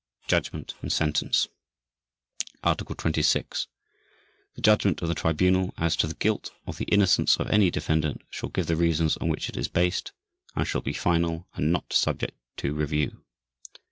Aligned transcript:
JUDGMENT 0.25 0.73
AND 0.81 0.91
SENTENCE 0.91 1.47
Article 2.63 2.95
26. 2.95 3.67
The 4.55 4.61
judgment 4.63 4.99
of 5.03 5.07
the 5.09 5.13
Tribunal 5.13 5.75
as 5.77 5.95
to 5.97 6.07
the 6.07 6.15
guilt 6.15 6.49
or 6.65 6.73
the 6.73 6.85
innocence 6.85 7.37
of 7.37 7.47
any 7.51 7.69
defendant 7.69 8.23
shall 8.31 8.49
give 8.49 8.65
the 8.65 8.75
reasons 8.75 9.15
on 9.17 9.29
which 9.29 9.47
it 9.47 9.55
is 9.55 9.67
based, 9.67 10.11
and 10.55 10.67
shall 10.67 10.81
be 10.81 10.93
final 10.93 11.45
and 11.53 11.71
not 11.71 11.93
subject 11.93 12.35
to 12.57 12.73
review. 12.73 13.21